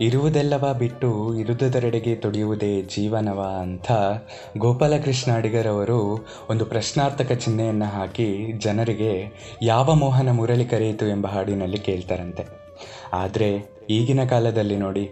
ಇರುವುದೆಲ್ಲವ 0.00 0.76
ಬಿಟ್ಟು 0.78 1.38
ಇರುವುದರೆಡೆಗೆ 1.38 2.14
ತುಡಿಯುವುದೇ 2.14 2.82
ಜೀವನವ 2.82 3.58
ಅಂತ 3.60 3.92
ಗೋಪಾಲಕೃಷ್ಣ 4.58 5.32
ಅಡಿಗರವರು 5.36 6.26
ಒಂದು 6.50 6.64
ಪ್ರಶ್ನಾರ್ಥಕ 6.64 7.32
ಚಿಹ್ನೆಯನ್ನು 7.32 7.84
ಹಾಕಿ 7.84 8.52
ಜನರಿಗೆ 8.52 9.26
ಯಾವ 9.62 9.94
ಮೋಹನ 9.94 10.30
ಮುರಳಿ 10.30 10.64
ಕರೆಯಿತು 10.64 11.06
ಎಂಬ 11.06 11.26
ಹಾಡಿನಲ್ಲಿ 11.26 11.78
ಕೇಳ್ತಾರಂತೆ. 11.78 12.46
ಆದರೆ 13.12 13.76
ಈಗಿನ 13.90 14.24
ಕಾಲದಲ್ಲಿ 14.24 14.76
ನೋಡಿ, 14.76 15.10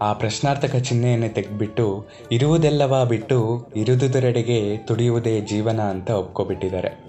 ಆ 0.00 0.12
ಪ್ರಶ್ನಾರ್ಥಕ 0.12 0.76
ಚಿಹ್ನೆಯನ್ನು 0.76 1.34
ತೆಗೆದುಬಿಟ್ಟು 1.34 2.06
ಇರುವುದೆಲ್ಲವ 2.32 3.04
ಬಿಟ್ಟು 3.04 3.68
ಇರುವುದರೆಡೆಗೆ 3.76 4.76
ತುಡಿಯುವುದೇ 4.76 5.40
ಜೀವನ 5.40 5.80
ಅಂತ 5.80 6.10
ಒಪ್ಕೊಬಿಟ್ಟಿದ್ದಾರೆ. 6.10 7.04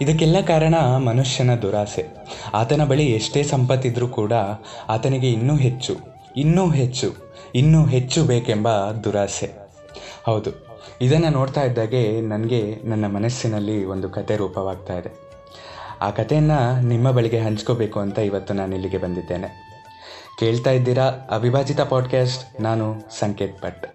ಇದಕ್ಕೆಲ್ಲ 0.00 0.40
ಕಾರಣ 0.40 0.74
ಮನುಷ್ಯನ 0.96 1.54
ದುರಾಸೆ. 1.54 2.06
ಆತನ 2.54 2.84
ಬಳಿ 2.84 3.06
ಎಷ್ಟೇ 3.06 3.42
ಸಂಪತ್ತಿದ್ರೂ 3.42 4.08
ಕೂಡ 4.08 4.32
ಆತನಿಗೆ 4.88 5.30
ಇನ್ನೂ 5.30 5.56
ಹೆಚ್ಚು. 5.56 6.19
ಇನ್ನೂ 6.36 6.70
ಹೆಚ್ಚು 6.70 7.14
ಇನ್ನೂ 7.54 7.86
ಹೆಚ್ಚು 7.86 8.24
ಬೇಕೆಂಬ 8.24 8.90
ದುರಾಸೆ. 8.90 9.52
ಹೌದು, 10.26 10.50
ಇದನ್ನು 11.00 11.30
ನೋಡ್ತಾ 11.30 11.62
ಇದ್ದಾಗೆ 11.62 12.20
ನನಗೆ 12.20 12.80
ನನ್ನ 12.84 13.06
ಮನಸ್ಸಿನಲ್ಲಿ 13.06 13.84
ಒಂದು 13.84 14.10
ಕತೆ 14.10 14.36
ರೂಪವಾಗ್ತಾ 14.36 14.94
ಇದೆ. 14.94 15.30
ಆ 16.00 16.10
ಕಥೆಯನ್ನು 16.10 16.80
ನಿಮ್ಮ 16.80 17.10
ಬಳಿಗೆ 17.10 17.40
ಹಂಚ್ಕೋಬೇಕು 17.40 18.00
ಅಂತ 18.00 18.18
ಇವತ್ತು 18.18 18.54
ನಾನು 18.54 18.74
ಇಲ್ಲಿಗೆ 18.74 18.98
ಬಂದಿದ್ದೇನೆ. 18.98 19.70
ಕೇಳ್ತಾ 20.38 20.70
ಇದ್ದೀರಾ 20.70 21.04
ಅವಿಭಾಜಿತ 21.30 21.80
ಪಾಡ್ಕಾಸ್ಟ್ 21.80 22.60
ನಾನು 22.60 22.96
ಸಂಕೇತ್ 23.20 23.62
ಭಟ್. 23.62 23.86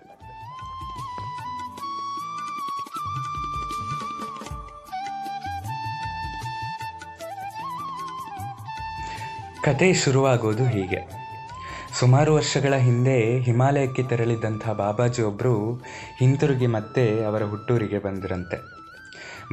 ಕತೆ 9.63 9.93
ಶುರುವಾಗೋದು 9.93 10.65
ಹೀಗೆ. 10.65 11.14
ಸುಮಾರು 11.99 12.33
ವರ್ಷಗಳ 12.33 12.73
ಹಿಂದೆ 12.73 13.39
ಹಿಮಾಲಯಕ್ಕೆ 13.39 14.03
ತೆರಳಿದ್ದಂಥ 14.03 14.69
ಬಾಬಾಜಿ 14.69 15.21
ಒಬ್ಬರು 15.21 15.73
ಹಿಂತಿರುಗಿ 16.19 16.67
ಮತ್ತೆ 16.67 17.23
ಅವರ 17.23 17.43
ಹುಟ್ಟೂರಿಗೆ 17.43 17.99
ಬಂದಿರಂತೆ. 17.99 18.57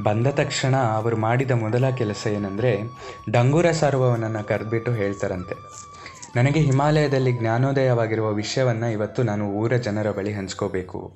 ಬಂದ 0.03 0.27
ತಕ್ಷಣ 0.27 0.77
ಅವರು 0.77 1.17
ಮಾಡಿದ 1.17 1.51
ಮೊದಲ 1.51 1.91
ಕೆಲಸ 1.91 2.27
ಏನಂದರೆ 2.27 2.73
ಡಂಗೂರ 3.31 3.71
ಸಾರುವವನನ್ನು 3.71 4.45
ಕರೆದ್ಬಿಟ್ಟು 4.45 4.93
ಹೇಳ್ತಾರಂತೆ. 4.93 5.55
ನನಗೆ 6.37 6.61
ಹಿಮಾಲಯದಲ್ಲಿ 6.61 7.33
ಜ್ಞಾನೋದಯವಾಗಿರುವ 7.33 8.33
ವಿಷಯವನ್ನು 8.33 8.91
ಇವತ್ತು 8.91 9.23
ನಾನು 9.23 9.51
ಊರ 9.51 9.77
ಜನರ 9.77 10.11
ಬಳಿ 10.11 10.33
ಹಂಚ್ಕೋಬೇಕು. 10.33 11.13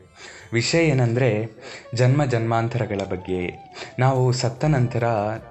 ವಿಷಯ 0.53 0.79
ಏನಂದರೆ, 0.79 1.49
ಜನ್ಮ 1.95 2.25
ಜನ್ಮಾಂತರಗಳ 2.25 3.01
ಬಗ್ಗೆ. 3.11 3.73
ನಾವು 3.99 4.33
ಸತ್ತ 4.33 4.65
ನಂತರ 4.65 5.05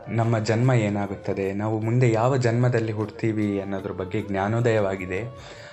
ನಮ್ಮ 0.10 0.40
ಜನ್ಮ 0.40 0.74
ಏನಾಗುತ್ತದೆ? 0.74 1.54
ನಾವು 1.54 1.82
ಮುಂದೆ 1.82 2.12
ಯಾವ 2.12 2.38
ಜನ್ಮದಲ್ಲಿ 2.38 2.92
ಹುಡ್ತೀವಿ 2.92 3.62
ಅನ್ನೋದ್ರ 3.62 3.92
ಬಗ್ಗೆ 3.92 4.22
ಜ್ಞಾನೋದಯವಾಗಿದೆ. 4.22 5.24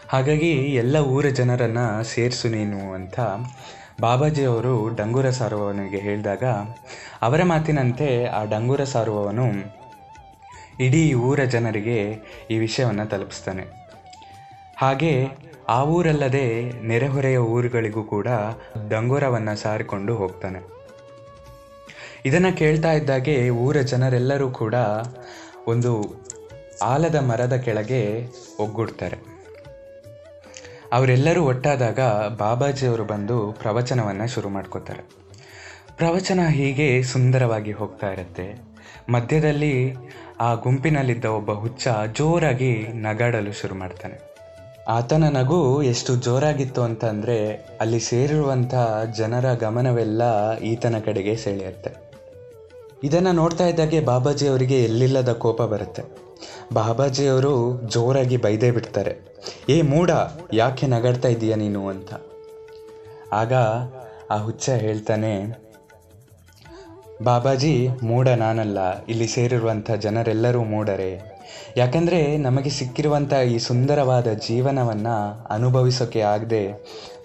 ಹಾಗಾಗಿ 0.08 0.50
ಎಲ್ಲ 0.50 0.96
ಊರ 0.96 1.27
ಜನರನ್ನು 1.27 2.04
ಸೇರಿಸು 2.04 2.48
ನೀನು 2.48 2.94
ಅಂತ 2.94 3.20
ಬಾಬಾಜಿ 4.00 4.44
ಅವರು 4.44 4.88
ಡಂಗೂರ 4.96 5.30
ಸಾರುವವನಿಗೆ 5.30 5.98
ಹೇಳಿದಾಗ, 5.98 6.44
ಅವರ 7.22 7.42
ಮಾತಿನಂತೆ 7.42 8.24
ಆ 8.24 8.44
ಡಂಗೂರ 8.44 8.84
ಸಾರುವವನು 8.84 9.82
ಇಡೀ 10.80 11.14
ಊರ 11.14 11.40
ಜನರಿಗೆ 11.44 12.16
ಈ 12.50 12.58
ವಿಷಯವನ್ನು 12.58 13.06
ತಲುಪಿಸ್ತಾನೆ. 13.06 13.81
ಹಾಗೆ 14.83 15.28
ಆ 15.69 15.84
ಊರಲ್ಲದೆ 15.84 16.72
ನೆರೆಹೊರೆಯ 16.86 17.36
ಊರುಗಳಿಗೂ 17.36 18.02
ಕೂಡ 18.02 18.27
ಡಂಗೂರವನ್ನು 18.89 19.56
ಸಾರಿಕೊಂಡು 19.56 20.14
ಹೋಗ್ತಾನೆ. 20.14 20.64
ಇದನ್ನು 22.24 22.56
ಕೇಳ್ತಾ 22.56 22.92
ಇದ್ದಾಗೆ 22.92 23.50
ಊರ 23.50 23.77
ಜನರೆಲ್ಲರೂ 23.77 24.50
ಕೂಡ 24.50 24.74
ಒಂದು 25.67 26.14
ಆಲದ 26.83 27.14
ಮರದ 27.14 27.56
ಕೆಳಗೆ 27.56 28.27
ಒಗ್ಗೂಡ್ತಾರೆ. 28.61 29.17
ಅವರೆಲ್ಲರೂ 30.92 31.42
ಒಟ್ಟಾದಾಗ 31.42 32.01
ಬಾಬಾಜಿಯವರು 32.36 33.05
ಬಂದು 33.05 33.52
ಪ್ರವಚನವನ್ನು 33.52 34.29
ಶುರು 34.29 34.48
ಮಾಡ್ಕೋತಾರೆ. 34.48 35.02
ಪ್ರವಚನ 35.96 36.40
ಹೀಗೆ 36.48 37.02
ಸುಂದರವಾಗಿ 37.02 37.73
ಹೋಗ್ತಾ 37.73 38.12
ಇರುತ್ತೆ. 38.12 38.62
ಮಧ್ಯದಲ್ಲಿ 39.08 39.95
ಆ 40.40 40.55
ಗುಂಪಿನಲ್ಲಿದ್ದ 40.55 41.24
ಒಬ್ಬ 41.24 41.52
ಹುಚ್ಚ 41.52 41.89
ಜೋರಾಗಿ 42.12 42.89
ನಗಾಡಲು 42.89 43.52
ಶುರು 43.52 43.74
ಮಾಡ್ತಾನೆ. 43.74 44.31
ಆತನ 44.88 45.24
ನಗು 45.36 45.82
ಎಷ್ಟು 45.82 46.16
ಜೋರಾಗಿತ್ತು 46.16 46.82
ಅಂತಂದರೆ 46.82 47.68
ಅಲ್ಲಿ 47.80 48.00
ಸೇರಿರುವಂಥ 48.00 48.74
ಜನರ 49.16 49.54
ಗಮನವೆಲ್ಲ 49.54 50.56
ಈತನ 50.58 50.94
ಕಡೆಗೆ 51.04 51.36
ಸೆಳೆಯುತ್ತೆ. 51.36 52.12
ಇದನ್ನು 53.04 53.32
ನೋಡ್ತಾ 53.32 53.66
ಇದ್ದಾಗೆ 53.66 54.00
ಬಾಬಾಜಿ 54.00 54.48
ಅವರಿಗೆ 54.48 54.84
ಎಲ್ಲಿಲ್ಲದ 54.84 55.32
ಕೋಪ 55.32 55.62
ಬರುತ್ತೆ. 55.62 56.02
ಬಾಬಾಜಿಯವರು 56.72 57.80
ಜೋರಾಗಿ 57.88 58.36
ಬೈದೇ 58.36 58.70
ಬಿಡ್ತಾರೆ. 58.70 59.18
ಏ 59.68 59.82
ಮೂಡ 59.82 60.10
ಯಾಕೆ 60.52 60.86
ನಗಾಡ್ತಾ 60.86 61.28
ಇದ್ದೀಯ 61.28 61.54
ನೀನು 61.54 61.88
ಅಂತ. 61.88 62.14
ಆಗ 63.32 63.52
ಆ 64.30 64.36
ಹುಚ್ಚ 64.36 64.68
ಹೇಳ್ತಾನೆ 64.68 65.62
ಬಾಬಾಜಿ, 67.22 67.88
ಮೂಢ 67.88 68.28
ನಾನಲ್ಲ. 68.28 69.05
ಇಲ್ಲಿ 69.05 69.27
ಸೇರಿರುವಂಥ 69.27 69.90
ಜನರೆಲ್ಲರೂ 69.90 70.64
ಮೂಡರೆ 70.64 71.42
ಯಾಕಂದರೆ 71.77 72.36
ನಮಗೆ 72.36 72.70
ಸಿಕ್ಕಿರುವಂಥ 72.70 73.33
ಈ 73.33 73.58
ಸುಂದರವಾದ 73.58 74.27
ಜೀವನವನ್ನು 74.33 75.46
ಅನುಭವಿಸೋಕೆ 75.50 76.20
ಆಗದೆ 76.20 76.62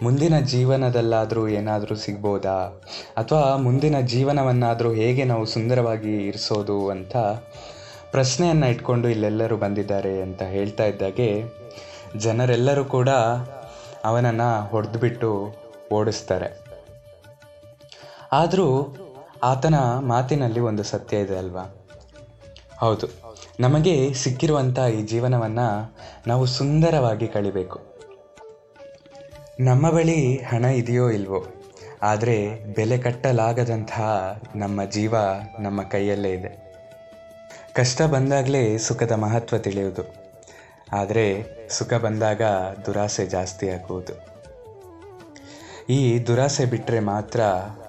ಮುಂದಿನ 0.03 0.40
ಜೀವನದಲ್ಲಾದರೂ 0.40 1.47
ಏನಾದರೂ 1.47 1.96
ಸಿಗ್ಬೋದಾ? 1.96 2.81
ಅಥವಾ 3.18 3.56
ಮುಂದಿನ 3.56 4.00
ಜೀವನವನ್ನಾದರೂ 4.00 4.94
ಹೇಗೆ 4.94 5.24
ನಾವು 5.24 5.46
ಸುಂದರವಾಗಿ 5.46 6.28
ಇರಿಸೋದು 6.28 6.90
ಅಂತ 6.90 7.16
ಪ್ರಶ್ನೆಯನ್ನು 8.12 8.68
ಇಟ್ಕೊಂಡು 8.68 9.07
ಇಲ್ಲೆಲ್ಲರೂ 9.07 9.57
ಬಂದಿದ್ದಾರೆ 9.57 10.22
ಅಂತ 10.22 10.41
ಹೇಳ್ತಾ 10.41 10.86
ಇದ್ದಾಗೆ 10.86 11.30
ಜನರೆಲ್ಲರೂ 12.18 12.86
ಕೂಡ 12.86 13.09
ಅವನನ್ನು 14.06 14.68
ಹೊಡೆದುಬಿಟ್ಟು 14.68 15.31
ಓಡಿಸ್ತಾರೆ. 15.94 16.50
ಆದರೂ 18.31 18.69
ಆತನ 19.44 19.75
ಮಾತಿನಲ್ಲಿ 20.00 20.59
ಒಂದು 20.59 20.84
ಸತ್ಯ 20.84 21.18
ಇದೆ 21.18 21.38
ಅಲ್ವಾ? 21.38 21.75
ಹೌದು. 22.78 23.08
ನಮಗೆ 23.59 24.14
ಸಿಕ್ಕಿರುವಂಥ 24.14 24.80
ಈ 24.80 25.03
ಜೀವನವನ್ನು 25.03 25.96
ನಾವು 26.28 26.46
ಸುಂದರವಾಗಿ 26.46 27.28
ಕಳಿಬೇಕು. 27.28 27.80
ನಮ್ಮ 29.59 29.90
ಬಳಿ 29.90 30.38
ಹಣ 30.38 30.66
ಇದೆಯೋ 30.66 31.09
ಇಲ್ವೋ, 31.09 31.46
ಆದರೆ 32.02 32.66
ಬೆಲೆ 32.74 32.98
ಕಟ್ಟಲಾಗದಂತಹ 32.98 34.40
ನಮ್ಮ 34.56 34.84
ಜೀವ 34.84 35.16
ನಮ್ಮ 35.59 35.84
ಕೈಯಲ್ಲೇ 35.84 36.31
ಇದೆ. 36.31 36.68
ಕಷ್ಟ 37.74 38.02
ಬಂದಾಗಲೇ 38.02 38.78
ಸುಖದ 38.78 39.12
ಮಹತ್ವ 39.12 39.58
ತಿಳಿಯುವುದು. 39.58 40.02
ಆದರೆ 40.94 41.46
ಸುಖ 41.69 41.94
ಬಂದಾಗ 41.94 42.42
ದುರಾಸೆ 42.86 43.25
ಜಾಸ್ತಿ 43.25 43.69
ಆಗುವುದು. 43.69 44.37
ಈ 45.90 46.20
ದುರಾಸೆ 46.28 46.66
ಬಿಟ್ಟರೆ 46.66 47.00
ಮಾತ್ರ 47.00 47.42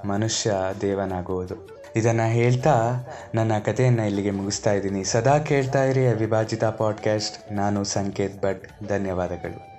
ಮನುಷ್ಯ 0.05 0.55
ದೇವನಾಗುವುದು. 0.81 1.83
ಇದನ್ನು 1.97 2.31
ಹೇಳ್ತಾ 2.31 2.93
ನನ್ನ 3.35 3.59
ಕಥೆಯನ್ನು 3.59 4.07
ಇಲ್ಲಿಗೆ 4.07 4.31
ಮುಗಿಸ್ತಾ 4.31 4.73
ಇದ್ದೀನಿ. 4.73 5.05
ಸದಾ 5.05 5.39
ಕೇಳ್ತಾ 5.39 5.85
ಇರಿ 5.85 6.07
ಅವಿಭಾಜಿತ 6.07 6.65
ಪಾಡ್ಕಾಸ್ಟ್ 6.65 7.53
ನಾನು 7.53 7.85
ಸಂಕೇತ್ 7.85 8.43
ಭಟ್. 8.43 8.89
ಧನ್ಯವಾದಗಳು. 8.89 9.79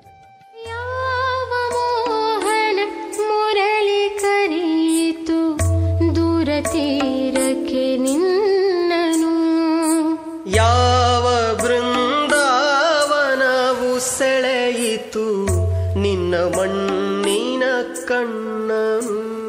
ಮುರಳಿ 3.27 4.17
ಕರೆಯಿತು 4.21 5.59
ದೂರ 6.15 6.49
மண்ணின 16.59 17.63
கண்ணனும் 18.07 19.48